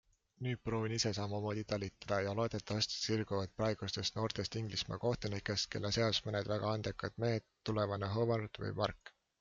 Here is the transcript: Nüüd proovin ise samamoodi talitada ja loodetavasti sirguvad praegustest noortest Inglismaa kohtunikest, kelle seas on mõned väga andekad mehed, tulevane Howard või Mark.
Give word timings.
Nüüd 0.45 0.59
proovin 0.67 0.93
ise 0.95 1.09
samamoodi 1.17 1.63
talitada 1.73 2.17
ja 2.27 2.33
loodetavasti 2.39 2.97
sirguvad 3.01 3.53
praegustest 3.61 4.17
noortest 4.21 4.59
Inglismaa 4.63 5.01
kohtunikest, 5.07 5.71
kelle 5.77 5.95
seas 6.01 6.25
on 6.25 6.31
mõned 6.31 6.53
väga 6.55 6.75
andekad 6.79 7.25
mehed, 7.27 7.49
tulevane 7.71 8.13
Howard 8.19 8.65
või 8.67 8.77
Mark. 8.85 9.17